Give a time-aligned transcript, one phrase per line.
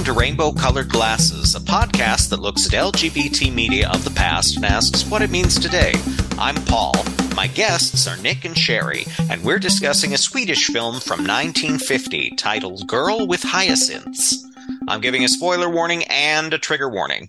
[0.00, 4.56] Welcome to Rainbow Colored Glasses, a podcast that looks at LGBT media of the past
[4.56, 5.92] and asks what it means today.
[6.38, 6.94] I'm Paul.
[7.36, 12.86] My guests are Nick and Sherry, and we're discussing a Swedish film from 1950 titled
[12.86, 14.42] Girl with Hyacinths.
[14.88, 17.28] I'm giving a spoiler warning and a trigger warning.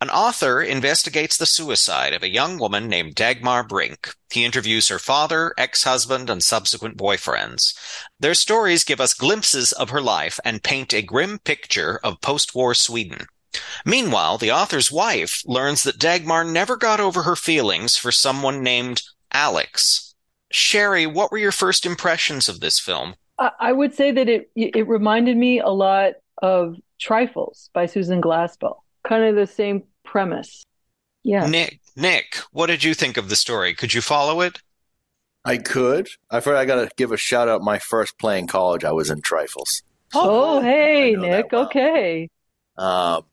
[0.00, 4.14] An author investigates the suicide of a young woman named Dagmar Brink.
[4.30, 7.76] He interviews her father, ex-husband, and subsequent boyfriends.
[8.20, 12.74] Their stories give us glimpses of her life and paint a grim picture of post-war
[12.74, 13.26] Sweden.
[13.84, 19.02] Meanwhile, the author's wife learns that Dagmar never got over her feelings for someone named
[19.32, 20.14] Alex.
[20.52, 23.16] Sherry, what were your first impressions of this film?
[23.38, 28.82] I would say that it it reminded me a lot of Trifles by Susan Glaspell
[29.08, 30.64] kind of the same premise.
[31.24, 31.46] Yeah.
[31.46, 33.74] Nick, Nick, what did you think of the story?
[33.74, 34.60] Could you follow it?
[35.44, 36.08] I could.
[36.30, 37.62] I I got to give a shout out.
[37.62, 39.82] My first play in college, I was in Trifles.
[40.14, 41.52] Oh, oh hey, Nick.
[41.52, 41.64] Well.
[41.66, 42.28] Okay.
[42.76, 43.24] Um,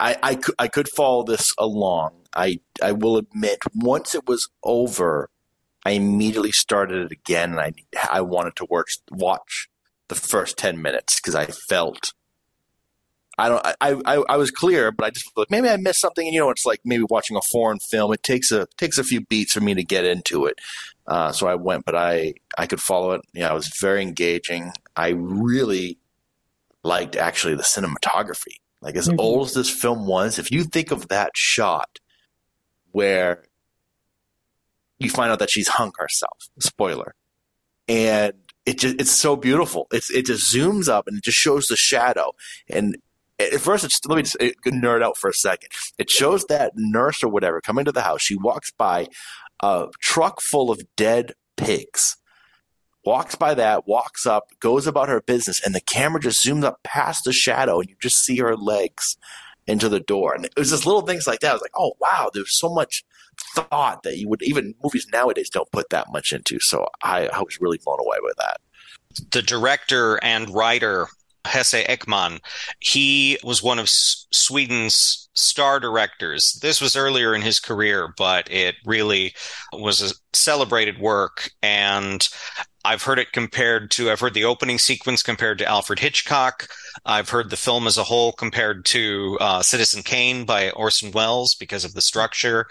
[0.00, 2.12] I I could I could follow this along.
[2.34, 5.30] I I will admit, once it was over,
[5.84, 7.72] I immediately started it again, and I
[8.10, 9.68] I wanted to work, watch
[10.08, 12.12] the first ten minutes because I felt
[13.38, 13.66] I don't.
[13.66, 16.26] I, I I was clear, but I just like maybe I missed something.
[16.26, 18.12] And you know, it's like maybe watching a foreign film.
[18.12, 20.58] It takes a takes a few beats for me to get into it.
[21.06, 23.22] Uh, so I went, but I I could follow it.
[23.32, 24.72] Yeah, it was very engaging.
[24.96, 25.98] I really
[26.82, 28.60] liked actually the cinematography.
[28.80, 29.20] Like as mm-hmm.
[29.20, 32.00] old as this film was, if you think of that shot
[32.90, 33.44] where
[34.98, 37.14] you find out that she's hung herself, spoiler,
[37.88, 38.34] and
[38.66, 39.86] it just it's so beautiful.
[39.90, 42.32] It's it just zooms up and it just shows the shadow
[42.68, 42.96] and
[43.52, 45.70] at first, it's, let me just uh, nerd out for a second.
[45.98, 48.22] It shows that nurse or whatever coming to the house.
[48.22, 49.08] She walks by
[49.62, 52.16] a truck full of dead pigs.
[53.04, 56.80] Walks by that, walks up, goes about her business, and the camera just zooms up
[56.84, 59.16] past the shadow, and you just see her legs
[59.66, 60.34] into the door.
[60.34, 61.50] And it was just little things like that.
[61.50, 63.04] I was like, oh wow, there's so much
[63.54, 66.58] thought that you would even movies nowadays don't put that much into.
[66.60, 68.60] So I, I was really blown away with that.
[69.32, 71.08] The director and writer
[71.44, 72.40] Hasse Ekman.
[72.80, 76.58] He was one of S- Sweden's star directors.
[76.62, 79.34] This was earlier in his career, but it really
[79.72, 81.50] was a celebrated work.
[81.62, 82.26] And
[82.84, 86.68] I've heard it compared to, I've heard the opening sequence compared to Alfred Hitchcock.
[87.04, 91.54] I've heard the film as a whole compared to uh, Citizen Kane by Orson Welles
[91.54, 92.66] because of the structure.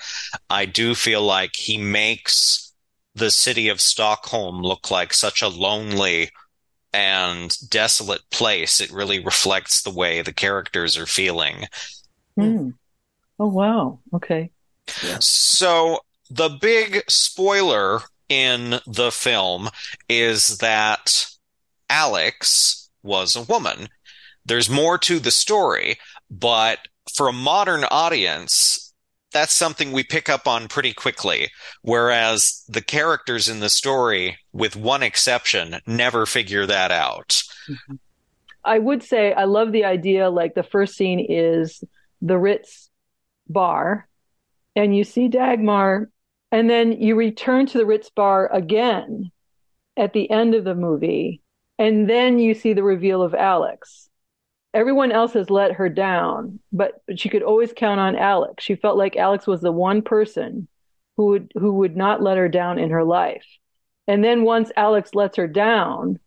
[0.49, 2.73] I do feel like he makes
[3.15, 6.29] the city of Stockholm look like such a lonely,
[6.93, 11.65] and desolate place, it really reflects the way the characters are feeling.
[12.37, 12.73] Mm.
[13.39, 13.99] Oh, wow.
[14.13, 14.51] Okay.
[15.03, 15.17] Yeah.
[15.19, 19.69] So the big spoiler in the film
[20.07, 21.27] is that
[21.89, 23.89] Alex was a woman.
[24.45, 25.97] There's more to the story,
[26.29, 26.79] but
[27.13, 28.90] for a modern audience,
[29.31, 31.49] that's something we pick up on pretty quickly.
[31.81, 37.41] Whereas the characters in the story, with one exception, never figure that out.
[37.69, 37.95] Mm-hmm.
[38.63, 41.83] I would say I love the idea like the first scene is
[42.21, 42.89] the Ritz
[43.49, 44.07] bar,
[44.75, 46.09] and you see Dagmar,
[46.51, 49.31] and then you return to the Ritz bar again
[49.97, 51.41] at the end of the movie,
[51.79, 54.09] and then you see the reveal of Alex
[54.73, 58.63] everyone else has let her down, but, but she could always count on Alex.
[58.63, 60.67] She felt like Alex was the one person
[61.17, 63.45] who would who would not let her down in her life.
[64.07, 66.19] And then once Alex lets her down,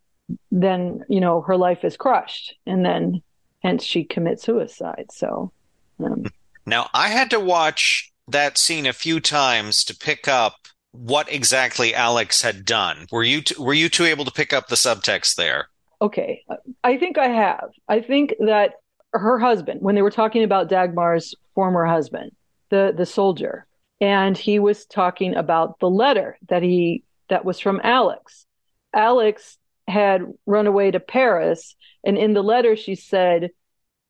[0.50, 3.22] then you know her life is crushed, and then
[3.62, 5.06] hence she commits suicide.
[5.10, 5.52] So
[5.98, 6.24] um,
[6.66, 10.56] now I had to watch that scene a few times to pick up
[10.92, 13.06] what exactly Alex had done.
[13.10, 15.68] Were you t- were you two able to pick up the subtext there?
[16.00, 16.44] Okay,
[16.82, 17.70] I think I have.
[17.88, 18.74] I think that
[19.12, 22.32] her husband, when they were talking about Dagmar's former husband,
[22.70, 23.66] the the soldier,
[24.00, 28.46] and he was talking about the letter that he that was from Alex.
[28.94, 33.50] Alex had run away to Paris, and in the letter she said,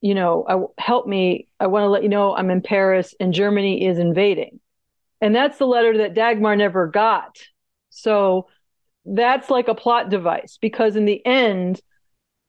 [0.00, 1.49] "You know, I, help me.
[1.61, 4.61] I want to let you know I'm in Paris, and Germany is invading."
[5.20, 7.38] And that's the letter that Dagmar never got.
[7.91, 8.49] So
[9.05, 11.81] that's like a plot device because in the end,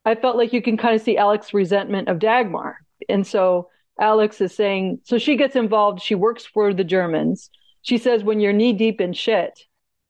[0.06, 2.78] I felt like you can kind of see Alex's resentment of Dagmar.
[3.10, 3.69] And so
[4.00, 6.02] Alex is saying, so she gets involved.
[6.02, 7.50] She works for the Germans.
[7.81, 9.60] She says, when you're knee deep in shit,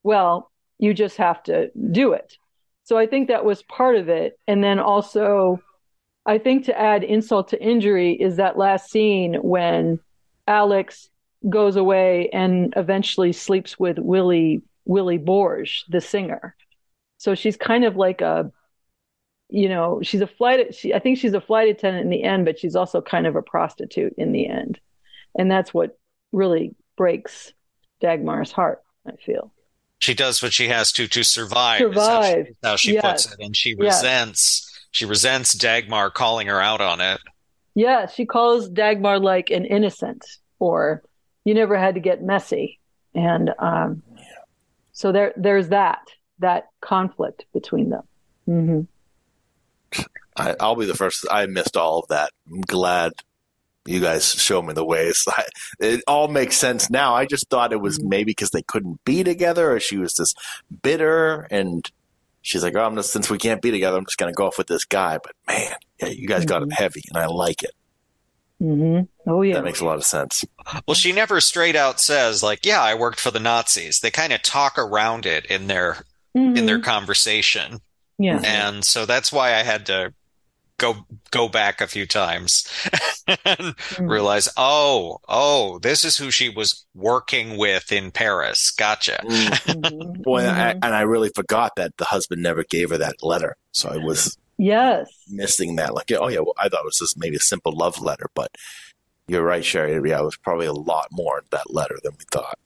[0.04, 2.38] well, you just have to do it.
[2.84, 4.38] So I think that was part of it.
[4.48, 5.62] And then also,
[6.26, 10.00] I think to add insult to injury is that last scene when
[10.48, 11.10] Alex
[11.50, 16.56] goes away and eventually sleeps with Willie Willie Borge, the singer.
[17.18, 18.52] So she's kind of like a
[19.50, 20.74] you know, she's a flight.
[20.74, 23.36] She, I think she's a flight attendant in the end, but she's also kind of
[23.36, 24.80] a prostitute in the end,
[25.38, 25.98] and that's what
[26.32, 27.54] really breaks
[28.02, 28.82] Dagmar's heart.
[29.08, 29.54] I feel
[30.00, 31.80] she does what she has to to survive.
[31.80, 32.48] Survive.
[32.64, 33.02] How she, how she yes.
[33.04, 34.72] puts it, and she resents.
[34.72, 34.88] Yes.
[34.92, 37.20] She resents Dagmar calling her out on it.
[37.76, 40.26] Yeah, she calls Dagmar like an innocent,
[40.60, 41.04] or
[41.44, 42.80] you never had to get messy,
[43.14, 44.04] and um,
[44.96, 46.08] so there, there's that
[46.40, 48.04] that conflict between them.
[48.48, 50.04] Mm-hmm.
[50.38, 51.26] I, will be the first.
[51.30, 52.32] I missed all of that.
[52.50, 53.12] I'm glad
[53.86, 55.26] you guys show me the ways.
[55.28, 55.44] I,
[55.80, 57.14] it all makes sense now.
[57.14, 58.10] I just thought it was mm-hmm.
[58.10, 60.40] maybe because they couldn't be together, or she was just
[60.82, 61.90] bitter, and
[62.42, 64.48] she's like, "Oh, I'm just since we can't be together, I'm just going to go
[64.48, 66.50] off with this guy." But man, yeah, you guys mm-hmm.
[66.50, 67.72] got it heavy, and I like it.
[68.62, 69.30] Mm-hmm.
[69.30, 70.46] Oh yeah, that makes a lot of sense.
[70.88, 74.32] Well, she never straight out says like, "Yeah, I worked for the Nazis." They kind
[74.32, 76.84] of talk around it in their in their mm-hmm.
[76.84, 77.80] conversation.
[78.18, 80.14] Yeah, and so that's why I had to
[80.78, 82.68] go go back a few times
[83.28, 84.10] and mm.
[84.10, 88.72] realize, oh, oh, this is who she was working with in Paris.
[88.72, 89.20] Gotcha.
[89.24, 90.22] Mm.
[90.24, 90.60] Boy, mm-hmm.
[90.60, 93.56] I, and I really forgot that the husband never gave her that letter.
[93.72, 95.94] So I was yes missing that.
[95.94, 98.52] Like, oh yeah, well, I thought it was just maybe a simple love letter, but
[99.28, 100.10] you're right, Sherry.
[100.10, 102.60] Yeah, it was probably a lot more in that letter than we thought.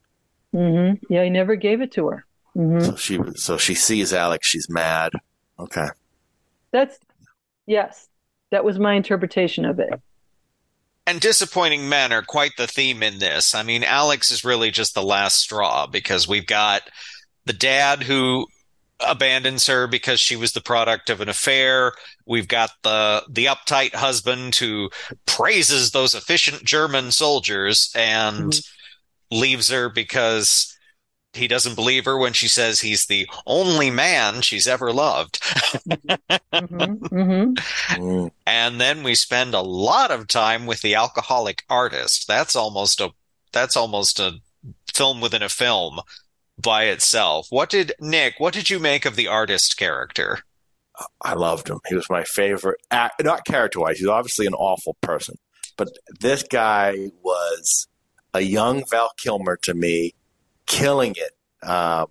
[0.53, 1.13] Mm-hmm.
[1.13, 2.25] Yeah, he never gave it to her.
[2.55, 2.85] Mm-hmm.
[2.85, 4.47] So she so she sees Alex.
[4.47, 5.13] She's mad.
[5.59, 5.87] Okay.
[6.71, 6.99] That's
[7.69, 8.07] Yes,
[8.49, 9.93] that was my interpretation of it.
[11.05, 13.53] And disappointing men are quite the theme in this.
[13.53, 16.81] I mean, Alex is really just the last straw because we've got
[17.45, 18.47] the dad who
[19.05, 21.93] abandons her because she was the product of an affair.
[22.25, 24.89] We've got the the uptight husband who
[25.25, 29.39] praises those efficient German soldiers and mm-hmm.
[29.39, 30.75] leaves her because
[31.33, 35.39] he doesn't believe her when she says he's the only man she's ever loved.
[36.51, 38.27] mm-hmm, mm-hmm.
[38.47, 42.27] And then we spend a lot of time with the alcoholic artist.
[42.27, 43.11] That's almost a
[43.51, 44.39] that's almost a
[44.93, 45.99] film within a film
[46.61, 47.47] by itself.
[47.49, 48.35] What did Nick?
[48.37, 50.39] What did you make of the artist character?
[51.21, 51.79] I loved him.
[51.87, 52.81] He was my favorite.
[52.91, 53.99] Not character wise.
[53.99, 55.35] He's obviously an awful person,
[55.77, 55.87] but
[56.19, 57.87] this guy was
[58.33, 60.13] a young Val Kilmer to me
[60.65, 61.67] killing it.
[61.67, 62.07] Um,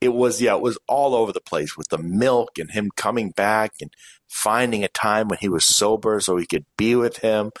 [0.00, 3.30] it was yeah, it was all over the place with the milk and him coming
[3.30, 3.90] back and
[4.28, 7.52] finding a time when he was sober so he could be with him.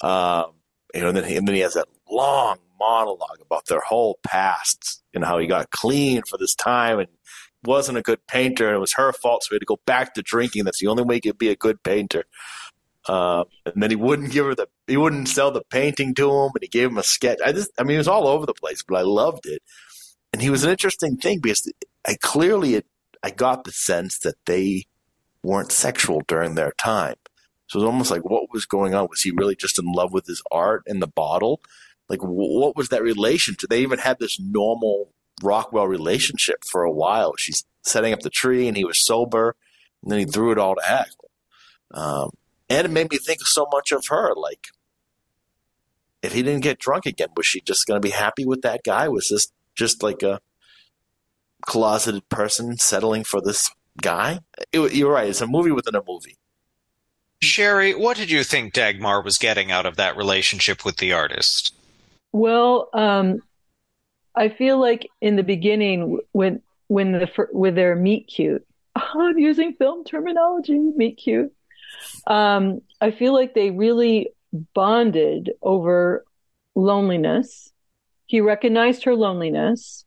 [0.00, 0.52] Um,
[0.94, 4.18] you know, and then, he, and then he has that long monologue about their whole
[4.26, 7.08] pasts and how he got clean for this time and
[7.64, 10.14] wasn't a good painter and it was her fault, so he had to go back
[10.14, 10.64] to drinking.
[10.64, 12.24] That's the only way he could be a good painter.
[13.08, 16.50] Uh, and then he wouldn't give her the he wouldn't sell the painting to him,
[16.54, 17.38] and he gave him a sketch.
[17.44, 19.62] I just I mean it was all over the place, but I loved it.
[20.32, 21.70] And he was an interesting thing because
[22.06, 22.86] I clearly it,
[23.22, 24.84] I got the sense that they
[25.42, 27.16] weren't sexual during their time.
[27.66, 29.08] So it was almost like what was going on?
[29.10, 31.60] Was he really just in love with his art and the bottle?
[32.12, 33.70] Like what was that relationship?
[33.70, 35.06] They even had this Norman
[35.42, 37.32] Rockwell relationship for a while.
[37.38, 39.56] She's setting up the tree and he was sober,
[40.02, 41.08] and then he threw it all to heck.
[41.90, 42.32] Um,
[42.68, 44.34] and it made me think so much of her.
[44.34, 44.66] Like,
[46.22, 48.82] if he didn't get drunk again, was she just going to be happy with that
[48.84, 49.08] guy?
[49.08, 50.40] Was this just like a
[51.62, 53.70] closeted person settling for this
[54.02, 54.40] guy?
[54.70, 55.30] It, you're right.
[55.30, 56.36] It's a movie within a movie.
[57.40, 61.74] Sherry, what did you think Dagmar was getting out of that relationship with the artist?
[62.32, 63.40] Well, um,
[64.34, 69.74] I feel like in the beginning, when when the with their meet cute, I'm using
[69.74, 71.52] film terminology, meet cute.
[72.26, 74.30] Um, I feel like they really
[74.74, 76.24] bonded over
[76.74, 77.72] loneliness.
[78.26, 80.04] He recognized her loneliness.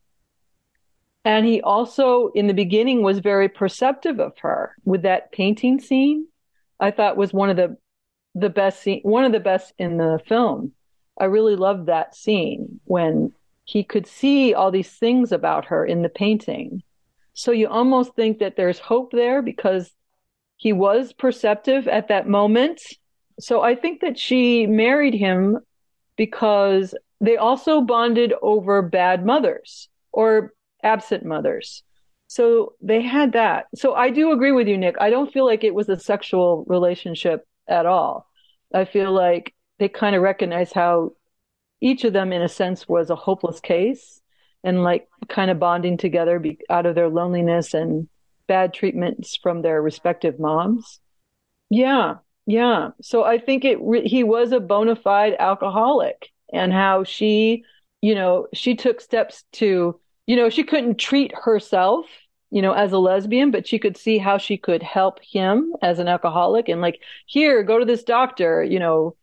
[1.24, 6.27] And he also, in the beginning, was very perceptive of her with that painting scene.
[6.79, 7.77] I thought was one of the
[8.38, 10.74] the best scene, one of the best in the film.
[11.17, 16.01] I really loved that scene when he could see all these things about her in
[16.01, 16.84] the painting.
[17.34, 19.91] So you almost think that there's hope there because
[20.57, 22.81] he was perceptive at that moment.
[23.39, 25.60] So I think that she married him
[26.15, 30.53] because they also bonded over bad mothers or
[30.84, 31.84] absent mothers.
[32.27, 33.65] So they had that.
[33.75, 34.95] So I do agree with you, Nick.
[35.00, 38.29] I don't feel like it was a sexual relationship at all.
[38.74, 41.13] I feel like they kind of recognize how
[41.82, 44.22] each of them, in a sense, was a hopeless case
[44.63, 48.08] and like kind of bonding together be- out of their loneliness and
[48.48, 51.00] bad treatments from their respective moms.
[51.70, 52.15] Yeah,
[52.46, 52.89] yeah.
[53.01, 57.63] So I think it he was a bona fide alcoholic, and how she,
[58.01, 62.05] you know, she took steps to, you know, she couldn't treat herself.
[62.51, 66.00] you know, as a lesbian, but she could see how she could help him as
[66.00, 69.15] an alcoholic and like, here, go to this doctor, you know,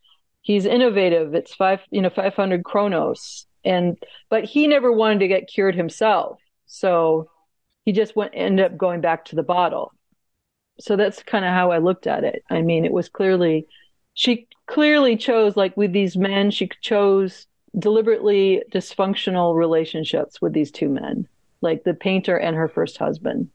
[0.43, 1.35] he's innovative.
[1.35, 3.47] It's five, you know, 500 kronos.
[3.65, 3.97] And,
[4.29, 6.41] but he never wanted to get cured himself.
[6.67, 7.31] So
[7.85, 9.93] he just went, ended up going back to the bottle.
[10.81, 12.43] So that's kind of how I looked at it.
[12.51, 13.69] I mean, it was clearly,
[14.15, 17.47] she clearly chose, like with these men, she chose
[17.79, 21.29] deliberately dysfunctional relationships with these two men,
[21.61, 23.49] like the painter and her first husband.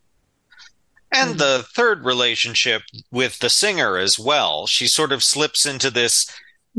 [1.12, 4.67] And the third relationship with the singer as well.
[4.67, 6.29] She sort of slips into this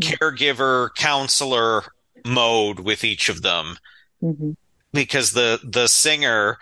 [0.00, 1.82] caregiver counselor
[2.24, 3.76] mode with each of them.
[4.22, 4.50] Mm-hmm.
[4.92, 6.58] because the the singer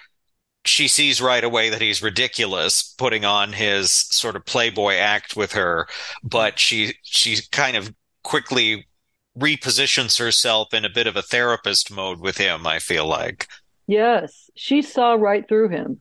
[0.67, 5.53] she sees right away that he's ridiculous putting on his sort of playboy act with
[5.53, 5.87] her
[6.23, 8.87] but she she kind of quickly
[9.39, 13.49] repositions herself in a bit of a therapist mode with him i feel like.
[13.87, 16.01] Yes she saw right through him.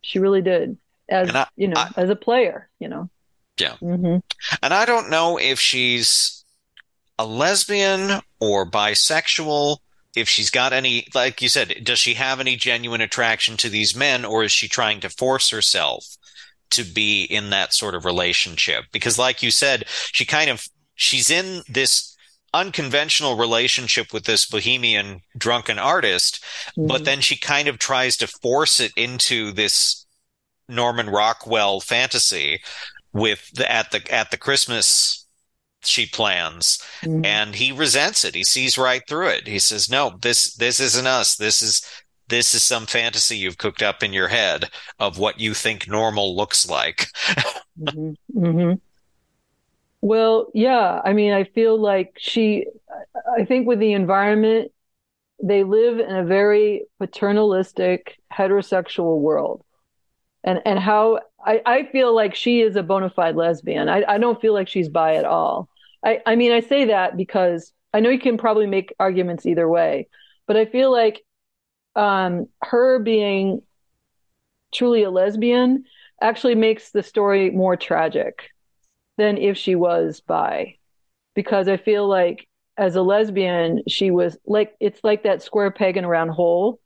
[0.00, 0.76] She really did.
[1.08, 3.10] As I, you know I, as a player you know.
[3.60, 3.76] Yeah.
[3.80, 4.16] Mm-hmm.
[4.60, 6.35] and i don't know if she's
[7.18, 9.78] a lesbian or bisexual
[10.16, 13.94] if she's got any like you said does she have any genuine attraction to these
[13.94, 16.16] men or is she trying to force herself
[16.70, 21.30] to be in that sort of relationship because like you said she kind of she's
[21.30, 22.16] in this
[22.52, 26.42] unconventional relationship with this bohemian drunken artist
[26.76, 26.86] mm-hmm.
[26.86, 30.06] but then she kind of tries to force it into this
[30.68, 32.60] norman rockwell fantasy
[33.12, 35.25] with the, at the at the christmas
[35.86, 37.24] she plans mm-hmm.
[37.24, 41.06] and he resents it he sees right through it he says no this this isn't
[41.06, 41.82] us this is
[42.28, 46.36] this is some fantasy you've cooked up in your head of what you think normal
[46.36, 47.06] looks like
[47.80, 48.12] mm-hmm.
[48.36, 48.74] Mm-hmm.
[50.00, 52.66] well yeah i mean i feel like she
[53.38, 54.72] i think with the environment
[55.42, 59.62] they live in a very paternalistic heterosexual world
[60.42, 63.88] and and how I, I feel like she is a bona fide lesbian.
[63.88, 65.68] I, I don't feel like she's bi at all.
[66.04, 69.68] I, I mean, I say that because I know you can probably make arguments either
[69.68, 70.08] way,
[70.46, 71.24] but I feel like
[71.94, 73.62] um, her being
[74.72, 75.84] truly a lesbian
[76.20, 78.50] actually makes the story more tragic
[79.16, 80.76] than if she was bi.
[81.34, 85.96] Because I feel like as a lesbian, she was like, it's like that square peg
[85.96, 86.80] in a round hole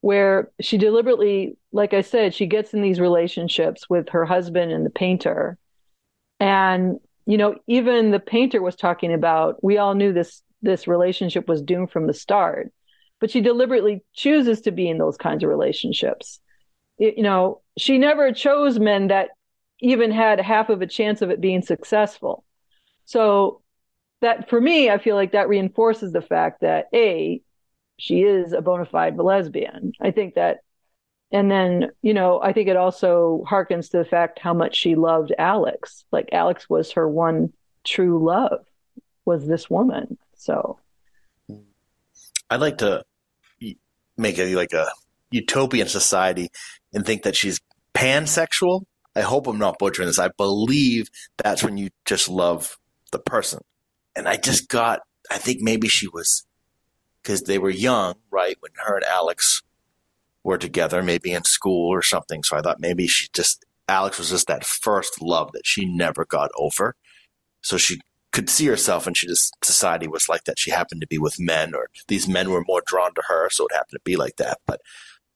[0.00, 4.84] where she deliberately, like I said, she gets in these relationships with her husband and
[4.84, 5.58] the painter.
[6.38, 11.48] And you know, even the painter was talking about, we all knew this, this relationship
[11.48, 12.72] was doomed from the start,
[13.20, 16.40] but she deliberately chooses to be in those kinds of relationships.
[16.98, 19.30] It, you know, she never chose men that
[19.80, 22.44] even had half of a chance of it being successful.
[23.04, 23.60] So
[24.20, 27.42] that for me, I feel like that reinforces the fact that A,
[27.98, 29.92] she is a bona fide lesbian.
[30.00, 30.58] I think that
[31.32, 34.94] and then you know i think it also harkens to the fact how much she
[34.94, 36.04] loved alex.
[36.12, 37.52] Like alex was her one
[37.84, 38.64] true love
[39.24, 40.18] was this woman.
[40.36, 40.78] So
[42.50, 43.04] i'd like to
[44.16, 44.86] make a like a
[45.30, 46.48] utopian society
[46.92, 47.60] and think that she's
[47.94, 48.84] pansexual.
[49.14, 50.18] I hope i'm not butchering this.
[50.18, 52.78] I believe that's when you just love
[53.12, 53.60] the person.
[54.14, 56.46] And i just got i think maybe she was
[57.22, 59.62] because they were young right when her and alex
[60.46, 62.44] were together, maybe in school or something.
[62.44, 66.24] So I thought maybe she just, Alex was just that first love that she never
[66.24, 66.94] got over.
[67.62, 68.00] So she
[68.30, 70.56] could see herself and she just, society was like that.
[70.56, 73.50] She happened to be with men or these men were more drawn to her.
[73.50, 74.58] So it happened to be like that.
[74.66, 74.80] But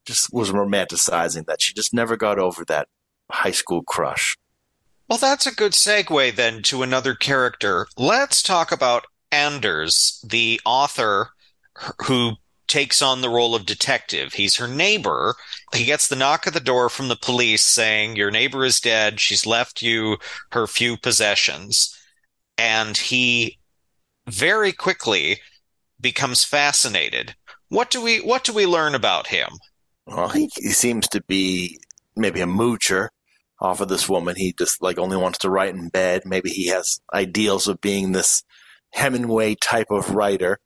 [0.06, 2.86] just was romanticizing that she just never got over that
[3.32, 4.38] high school crush.
[5.08, 7.88] Well, that's a good segue then to another character.
[7.98, 11.30] Let's talk about Anders, the author
[12.06, 12.34] who
[12.70, 14.32] takes on the role of detective.
[14.32, 15.34] He's her neighbor.
[15.74, 19.20] He gets the knock at the door from the police saying, Your neighbor is dead.
[19.20, 20.16] She's left you
[20.52, 21.94] her few possessions.
[22.56, 23.58] And he
[24.26, 25.40] very quickly
[26.00, 27.34] becomes fascinated.
[27.68, 29.50] What do we what do we learn about him?
[30.06, 31.78] Well, he, he seems to be
[32.16, 33.08] maybe a moocher
[33.60, 34.36] off of this woman.
[34.36, 36.22] He just like only wants to write in bed.
[36.24, 38.42] Maybe he has ideals of being this
[38.92, 40.58] Hemingway type of writer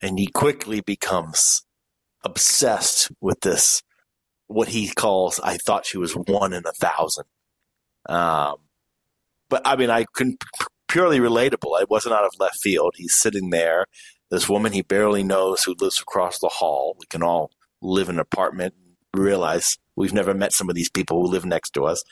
[0.00, 1.62] and he quickly becomes
[2.24, 3.82] obsessed with this
[4.48, 7.24] what he calls i thought she was one in a thousand.
[8.08, 8.56] Um,
[9.48, 10.42] but i mean i couldn't
[10.88, 11.80] purely relatable.
[11.80, 12.94] It wasn't out of left field.
[12.96, 13.84] He's sitting there.
[14.30, 16.96] This woman he barely knows who lives across the hall.
[16.98, 17.50] We can all
[17.80, 18.74] live in an apartment
[19.14, 22.02] realize we've never met some of these people who live next to us.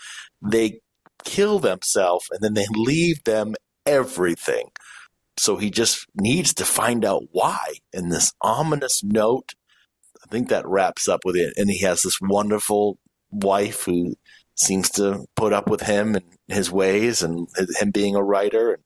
[0.40, 0.80] They
[1.24, 4.70] kill themselves and then they leave them everything
[5.38, 7.74] so he just needs to find out why.
[7.92, 9.54] In this ominous note,
[10.24, 11.54] I think that wraps up with it.
[11.56, 12.98] And he has this wonderful
[13.30, 14.14] wife who
[14.54, 18.74] seems to put up with him and his ways and him being a writer.
[18.74, 18.82] And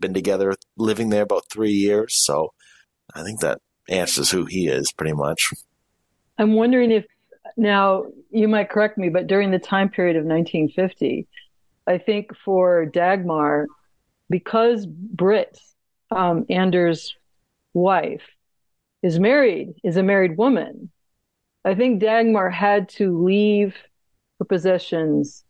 [0.00, 2.24] been together, living there about three years.
[2.24, 2.52] So
[3.14, 5.50] I think that answers who he is pretty much.
[6.38, 7.04] I'm wondering if
[7.56, 11.26] now you might correct me, but during the time period of 1950,
[11.86, 13.66] I think for Dagmar,
[14.30, 15.58] because Britt,
[16.16, 17.16] um, Anders'
[17.74, 18.22] wife,
[19.02, 20.90] is married, is a married woman,
[21.64, 23.76] I think Dagmar had to leave
[24.38, 25.44] her possessions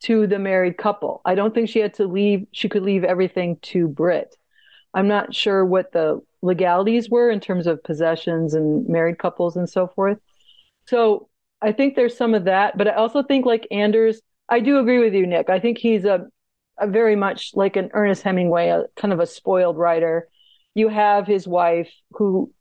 [0.00, 1.20] to the married couple.
[1.24, 4.36] I don't think she had to leave, she could leave everything to Britt.
[4.94, 9.68] I'm not sure what the legalities were in terms of possessions and married couples and
[9.68, 10.18] so forth.
[10.86, 11.28] So
[11.60, 14.98] I think there's some of that, but I also think like Anders, I do agree
[14.98, 15.50] with you, Nick.
[15.50, 16.26] I think he's a,
[16.78, 20.28] a very much like an Ernest Hemingway, a kind of a spoiled writer.
[20.74, 22.52] You have his wife who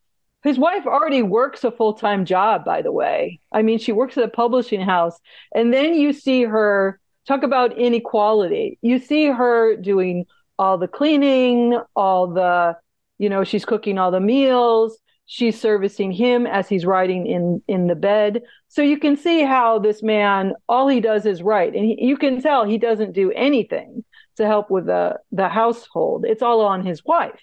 [0.43, 3.39] his wife already works a full-time job by the way.
[3.51, 5.19] I mean she works at a publishing house.
[5.53, 8.77] And then you see her talk about inequality.
[8.81, 10.25] You see her doing
[10.57, 12.77] all the cleaning all the
[13.17, 17.88] you know she's cooking all the meals she's servicing him as he's riding in in
[17.88, 18.44] the bed.
[18.67, 21.75] So you can see how this man all he does is write.
[21.75, 24.03] And he, you can tell he doesn't do anything
[24.38, 26.25] to help with the the household.
[26.27, 27.41] It's all on his wife.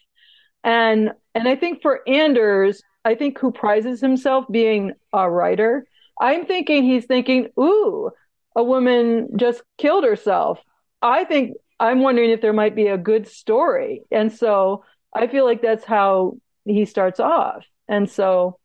[0.64, 5.86] And and i think for anders i think who prizes himself being a writer
[6.20, 8.10] i'm thinking he's thinking ooh
[8.54, 10.60] a woman just killed herself.
[11.00, 14.02] I think i'm wondering if there might be a good story.
[14.10, 14.84] And so
[15.14, 18.59] i feel like that's how he starts off and so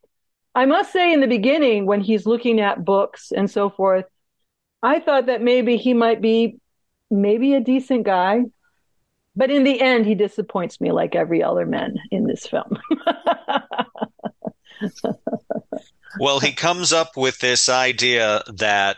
[0.58, 4.06] I must say, in the beginning, when he's looking at books and so forth,
[4.82, 6.58] I thought that maybe he might be
[7.12, 8.42] maybe a decent guy.
[9.36, 12.76] But in the end, he disappoints me like every other man in this film.
[16.18, 18.96] well, he comes up with this idea that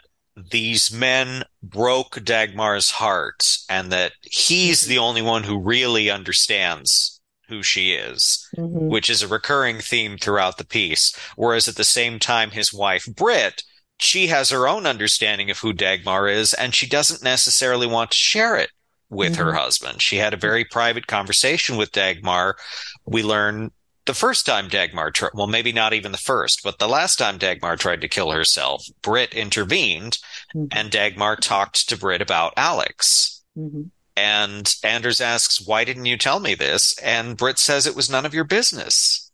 [0.50, 7.19] these men broke Dagmar's heart and that he's the only one who really understands
[7.50, 8.88] who she is, mm-hmm.
[8.88, 11.14] which is a recurring theme throughout the piece.
[11.36, 13.62] Whereas at the same time, his wife, Britt,
[13.98, 18.16] she has her own understanding of who Dagmar is, and she doesn't necessarily want to
[18.16, 18.70] share it
[19.10, 19.42] with mm-hmm.
[19.42, 20.00] her husband.
[20.00, 22.56] She had a very private conversation with Dagmar.
[23.04, 23.72] We learn
[24.06, 27.76] the first time Dagmar, well, maybe not even the first, but the last time Dagmar
[27.76, 30.18] tried to kill herself, Britt intervened,
[30.54, 30.66] mm-hmm.
[30.72, 33.42] and Dagmar talked to Britt about Alex.
[33.56, 33.82] Mm-hmm.
[34.20, 36.96] And Anders asks, Why didn't you tell me this?
[36.98, 39.32] And Britt says it was none of your business.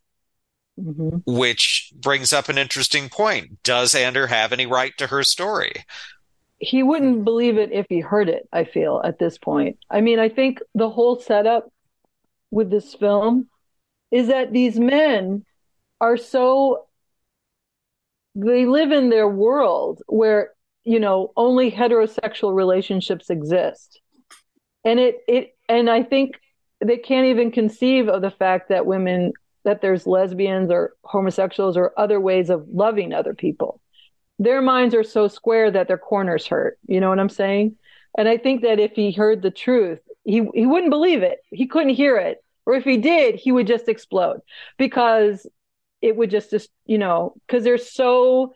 [0.80, 1.18] Mm-hmm.
[1.26, 3.64] Which brings up an interesting point.
[3.64, 5.84] Does Ander have any right to her story?
[6.58, 9.78] He wouldn't believe it if he heard it, I feel, at this point.
[9.90, 11.68] I mean, I think the whole setup
[12.52, 13.48] with this film
[14.12, 15.44] is that these men
[16.00, 16.86] are so
[18.36, 20.52] they live in their world where
[20.84, 24.00] you know only heterosexual relationships exist
[24.86, 26.36] and it it and I think
[26.82, 29.32] they can't even conceive of the fact that women
[29.64, 33.80] that there's lesbians or homosexuals or other ways of loving other people.
[34.38, 36.78] Their minds are so square that their corners hurt.
[36.86, 37.76] You know what I'm saying?
[38.16, 41.40] And I think that if he heard the truth, he he wouldn't believe it.
[41.50, 42.38] He couldn't hear it.
[42.64, 44.40] Or if he did, he would just explode
[44.78, 45.46] because
[46.00, 48.54] it would just just, you know, because they're so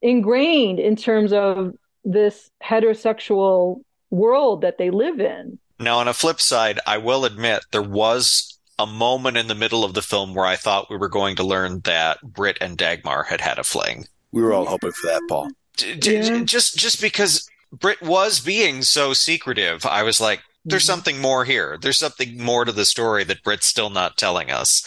[0.00, 3.80] ingrained in terms of this heterosexual
[4.14, 5.58] world that they live in.
[5.78, 9.84] Now, on a flip side, I will admit there was a moment in the middle
[9.84, 13.24] of the film where I thought we were going to learn that Britt and Dagmar
[13.24, 14.06] had had a fling.
[14.32, 15.50] We were all hoping for that, Paul.
[15.76, 16.44] D- d- yeah.
[16.44, 20.92] Just just because Britt was being so secretive, I was like, there's mm-hmm.
[20.92, 21.78] something more here.
[21.80, 24.86] There's something more to the story that Britt's still not telling us.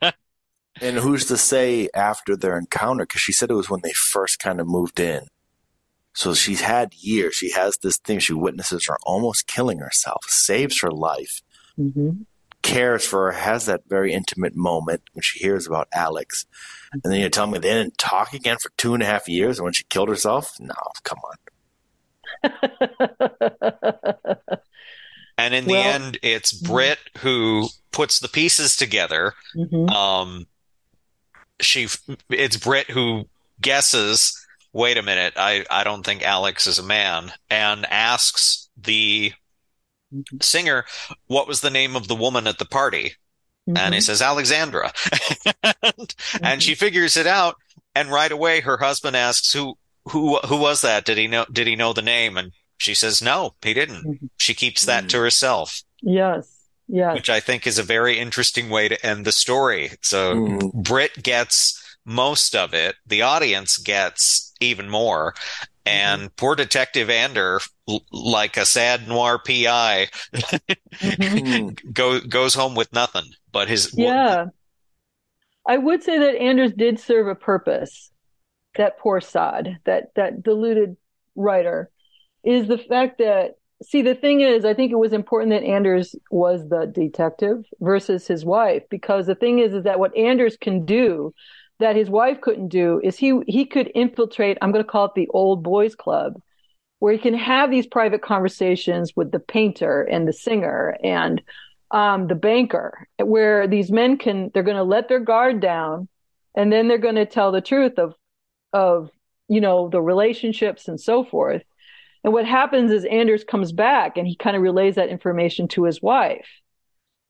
[0.80, 3.04] and who's to say after their encounter?
[3.04, 5.26] Because she said it was when they first kind of moved in.
[6.18, 7.36] So she's had years.
[7.36, 8.18] She has this thing.
[8.18, 11.42] She witnesses her almost killing herself, saves her life,
[11.78, 12.22] mm-hmm.
[12.60, 16.44] cares for her, has that very intimate moment when she hears about Alex.
[16.92, 19.58] And then you tell me they didn't talk again for two and a half years
[19.58, 20.56] and when she killed herself?
[20.58, 21.36] No, come on.
[25.38, 26.72] and in well, the end, it's mm-hmm.
[26.72, 29.34] Britt who puts the pieces together.
[29.54, 29.88] Mm-hmm.
[29.88, 30.48] Um,
[31.60, 31.86] she,
[32.28, 33.28] it's Britt who
[33.60, 34.37] guesses
[34.72, 39.32] wait a minute, I, I don't think Alex is a man, and asks the
[40.14, 40.36] mm-hmm.
[40.40, 40.84] singer,
[41.26, 43.14] what was the name of the woman at the party?
[43.68, 43.76] Mm-hmm.
[43.76, 44.04] And he mm-hmm.
[44.04, 44.92] says, Alexandra.
[45.44, 46.44] and, mm-hmm.
[46.44, 47.56] and she figures it out.
[47.94, 49.76] And right away, her husband asks, who,
[50.10, 51.04] who, who was that?
[51.04, 52.36] Did he know, did he know the name?
[52.36, 54.04] And she says, no, he didn't.
[54.04, 54.26] Mm-hmm.
[54.36, 55.20] She keeps that to mm.
[55.20, 55.82] herself.
[56.00, 56.54] Yes.
[56.86, 57.14] Yes.
[57.14, 59.90] Which I think is a very interesting way to end the story.
[60.00, 60.72] So mm.
[60.72, 61.77] Britt gets
[62.08, 62.96] most of it.
[63.06, 65.34] The audience gets even more.
[65.84, 66.34] And mm-hmm.
[66.36, 67.60] poor Detective Ander,
[68.12, 71.90] like a sad noir PI, mm-hmm.
[71.92, 73.24] go, goes home with nothing.
[73.52, 74.46] But his yeah,
[75.66, 78.10] I would say that Anders did serve a purpose.
[78.76, 80.96] That poor sod, that that deluded
[81.34, 81.90] writer,
[82.44, 86.14] is the fact that see the thing is, I think it was important that Anders
[86.30, 90.84] was the detective versus his wife because the thing is, is that what Anders can
[90.84, 91.34] do
[91.80, 95.12] that his wife couldn't do is he he could infiltrate i'm going to call it
[95.14, 96.40] the old boys club
[96.98, 101.40] where he can have these private conversations with the painter and the singer and
[101.90, 106.08] um, the banker where these men can they're going to let their guard down
[106.54, 108.14] and then they're going to tell the truth of
[108.72, 109.10] of
[109.48, 111.62] you know the relationships and so forth.
[112.24, 115.84] And what happens is anders comes back and he kind of relays that information to
[115.84, 116.48] his wife.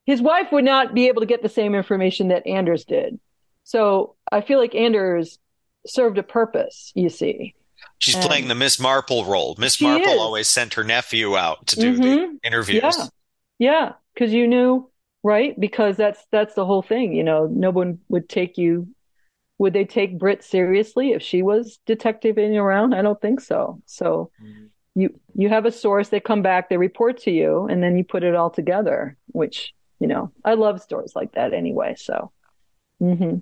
[0.05, 3.19] His wife would not be able to get the same information that anders did
[3.63, 5.39] so I feel like Anders
[5.85, 7.55] served a purpose, you see.
[7.99, 9.55] She's and playing the Miss Marple role.
[9.57, 10.19] Miss Marple is.
[10.19, 12.01] always sent her nephew out to do mm-hmm.
[12.01, 12.81] the interviews.
[12.83, 13.07] Yeah.
[13.59, 14.89] Yeah, because you knew,
[15.21, 15.59] right?
[15.59, 17.13] Because that's that's the whole thing.
[17.13, 18.87] You know, no one would take you.
[19.57, 22.95] Would they take Britt seriously if she was detectiving around?
[22.95, 23.81] I don't think so.
[23.85, 24.67] So, mm-hmm.
[24.95, 26.07] you you have a source.
[26.07, 29.17] They come back, they report to you, and then you put it all together.
[29.27, 31.95] Which you know, I love stories like that anyway.
[31.97, 32.31] So,
[33.01, 33.39] mm-hmm.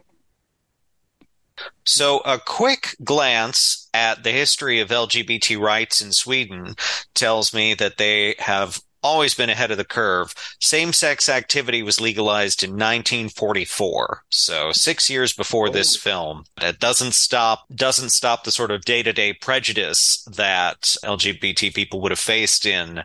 [1.85, 6.75] So, a quick glance at the history of LGBT rights in Sweden
[7.13, 10.33] tells me that they have always been ahead of the curve.
[10.59, 14.23] Same sex activity was legalized in 1944.
[14.29, 15.71] So 6 years before oh.
[15.71, 16.43] this film.
[16.61, 22.19] It doesn't stop doesn't stop the sort of day-to-day prejudice that LGBT people would have
[22.19, 23.03] faced in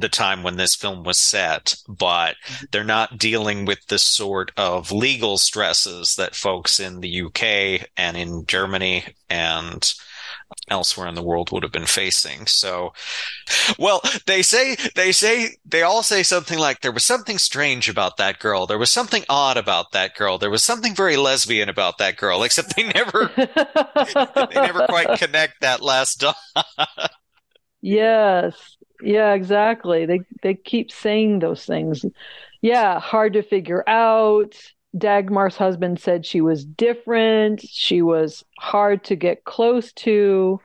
[0.00, 2.64] the time when this film was set, but mm-hmm.
[2.70, 8.16] they're not dealing with the sort of legal stresses that folks in the UK and
[8.16, 9.92] in Germany and
[10.70, 12.46] elsewhere in the world would have been facing.
[12.46, 12.92] So,
[13.78, 18.16] well, they say, they say, they all say something like, there was something strange about
[18.16, 18.66] that girl.
[18.66, 20.38] There was something odd about that girl.
[20.38, 25.60] There was something very lesbian about that girl, except they never, they never quite connect
[25.60, 26.36] that last dot.
[27.80, 28.77] yes.
[29.02, 30.06] Yeah, exactly.
[30.06, 32.04] They they keep saying those things.
[32.60, 34.54] Yeah, hard to figure out.
[34.96, 37.60] Dagmar's husband said she was different.
[37.60, 40.60] She was hard to get close to.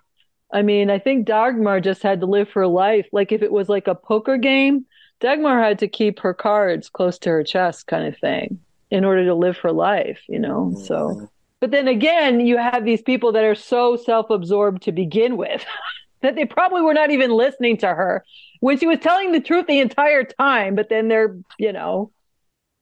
[0.51, 3.07] I mean, I think Dagmar just had to live her life.
[3.11, 4.85] Like if it was like a poker game,
[5.19, 8.59] Dagmar had to keep her cards close to her chest, kind of thing,
[8.91, 10.71] in order to live her life, you know?
[10.73, 10.83] Mm-hmm.
[10.83, 15.37] So, but then again, you have these people that are so self absorbed to begin
[15.37, 15.65] with.
[16.23, 18.25] that they probably were not even listening to her
[18.59, 20.73] when she was telling the truth the entire time.
[20.73, 22.11] But then they're, you know,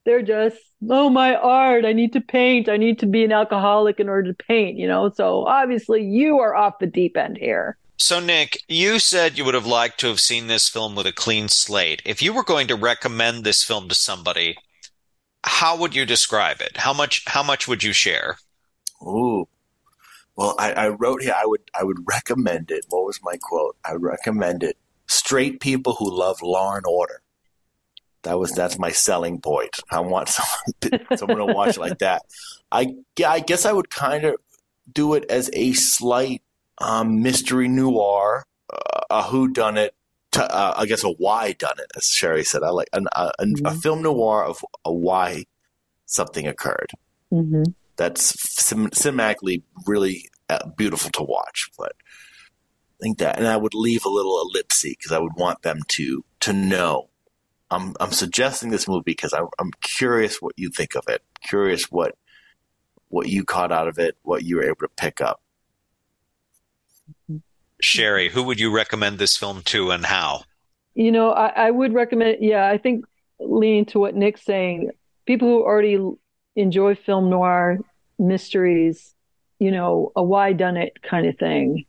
[0.06, 0.58] they're just,
[0.89, 1.84] oh, my art.
[1.84, 2.69] I need to paint.
[2.69, 5.10] I need to be an alcoholic in order to paint, you know?
[5.10, 7.77] So obviously you are off the deep end here.
[7.97, 11.12] So, Nick, you said you would have liked to have seen this film with a
[11.12, 12.01] clean slate.
[12.04, 14.58] If you were going to recommend this film to somebody,
[15.43, 16.77] how would you describe it?
[16.77, 18.38] How much how much would you share?
[19.04, 19.47] Ooh,
[20.41, 21.36] well, I, I wrote here.
[21.38, 22.86] I would I would recommend it.
[22.89, 23.77] What was my quote?
[23.86, 24.75] I would recommend it.
[25.08, 27.21] Straight people who love Law and Order.
[28.23, 29.80] That was that's my selling point.
[29.91, 32.23] I want someone someone to watch like that.
[32.71, 34.36] I I guess I would kind of
[34.91, 36.41] do it as a slight
[36.80, 39.93] um, mystery noir, uh, a who done it.
[40.36, 42.63] Uh, I guess a why done it, as Sherry said.
[42.63, 43.65] I like an, a, mm-hmm.
[43.65, 45.43] a, film noir of a why
[46.06, 46.91] something occurred.
[47.32, 47.63] Mm-hmm.
[48.02, 51.70] That's cinematically really uh, beautiful to watch.
[51.78, 55.62] But I think that, and I would leave a little ellipsy because I would want
[55.62, 57.10] them to to know.
[57.70, 61.22] I'm I'm suggesting this movie because I'm I'm curious what you think of it.
[61.48, 62.16] Curious what
[63.10, 65.40] what you caught out of it, what you were able to pick up.
[67.82, 70.46] Sherry, who would you recommend this film to, and how?
[70.96, 72.38] You know, I, I would recommend.
[72.42, 73.06] Yeah, I think
[73.40, 74.90] leaning to what Nick's saying,
[75.28, 76.00] people who already
[76.56, 77.78] enjoy film noir
[78.22, 79.14] mysteries
[79.62, 81.86] you know, a why done it kind of thing,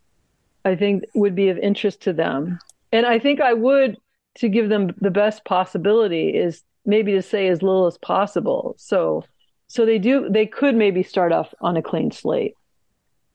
[0.62, 2.59] I think would be of interest to them.
[2.92, 3.97] And I think I would,
[4.37, 8.75] to give them the best possibility, is maybe to say as little as possible.
[8.77, 9.25] So,
[9.68, 12.57] so they do, they could maybe start off on a clean slate.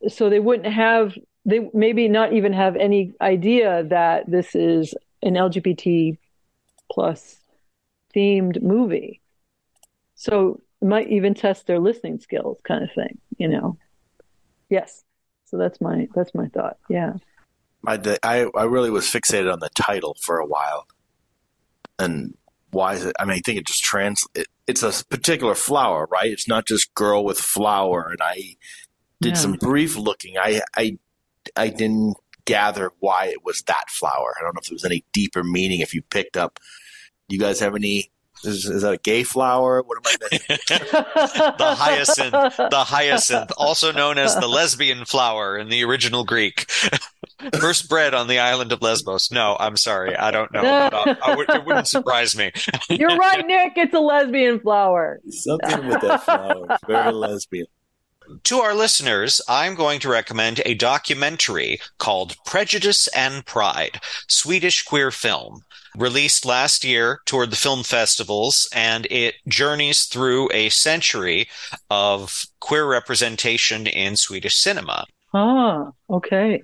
[0.08, 5.34] So they wouldn't have, they maybe not even have any idea that this is an
[5.34, 6.16] LGBT
[6.92, 7.40] plus
[8.16, 9.20] themed movie.
[10.14, 13.78] So it might even test their listening skills kind of thing, you know.
[14.70, 15.04] Yes.
[15.46, 16.78] So that's my that's my thought.
[16.90, 17.14] Yeah.
[17.86, 20.88] I I I really was fixated on the title for a while,
[22.00, 22.36] and
[22.72, 23.16] why is it?
[23.20, 24.26] I mean, I think it just trans.
[24.36, 26.30] It, it's a particular flower, right?
[26.30, 28.10] It's not just girl with flower.
[28.12, 28.58] And I
[29.22, 29.42] did Yeah.
[29.42, 30.38] some brief looking.
[30.38, 30.98] I I
[31.56, 34.36] I didn't gather why it was that flower.
[34.38, 35.80] I don't know if there was any deeper meaning.
[35.80, 36.60] If you picked up,
[37.30, 38.12] you guys have any?
[38.44, 39.82] Is, is that a gay flower?
[39.82, 40.28] What am I?
[40.32, 40.58] Missing?
[41.58, 46.70] the hyacinth, the hyacinth, also known as the lesbian flower in the original Greek.
[47.60, 49.32] First bred on the island of Lesbos.
[49.32, 50.62] No, I'm sorry, I don't know.
[50.88, 52.52] But I, I would, it wouldn't surprise me.
[52.90, 53.74] You're right, Nick.
[53.78, 55.20] It's a lesbian flower.
[55.30, 56.66] Something with that flower.
[56.70, 57.68] It's very lesbian.
[58.44, 65.12] To our listeners, I'm going to recommend a documentary called Prejudice and Pride, Swedish queer
[65.12, 65.62] film,
[65.98, 71.50] released last year toward the film festivals, and it journeys through a century
[71.90, 75.06] of queer representation in Swedish cinema.
[75.34, 76.62] Ah, okay.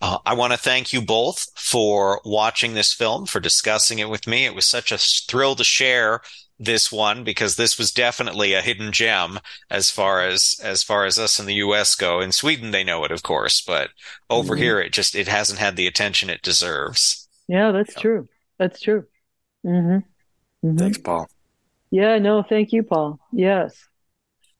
[0.00, 4.26] Uh, I want to thank you both for watching this film, for discussing it with
[4.26, 4.44] me.
[4.46, 6.20] It was such a thrill to share
[6.58, 9.38] this one because this was definitely a hidden gem
[9.70, 12.20] as far as as far as us in the US go.
[12.20, 13.90] In Sweden they know it of course, but
[14.28, 14.58] over Mhm.
[14.58, 17.19] here it just it hasn't had the attention it deserves.
[17.50, 18.00] Yeah, that's Yeah.
[18.00, 18.28] true.
[18.58, 19.04] That's true.
[19.66, 20.68] Mm-hmm.
[20.68, 21.28] hmm Thanks, Paul.
[21.90, 23.18] Yeah, no, thank you, Paul.
[23.32, 23.88] Yes.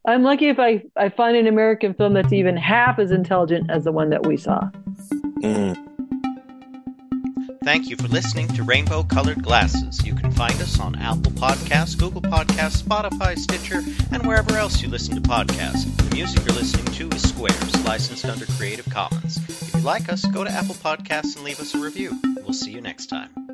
[0.04, 3.84] I'm lucky if I, I find an American film that's even half as intelligent as
[3.84, 4.70] the one that we saw.
[5.40, 5.89] Mm.
[7.62, 10.02] Thank you for listening to Rainbow Colored Glasses.
[10.02, 14.88] You can find us on Apple Podcasts, Google Podcasts, Spotify, Stitcher, and wherever else you
[14.88, 15.84] listen to podcasts.
[16.08, 19.36] The music you're listening to is Squares, licensed under Creative Commons.
[19.46, 22.18] If you like us, go to Apple Podcasts and leave us a review.
[22.36, 23.49] We'll see you next time.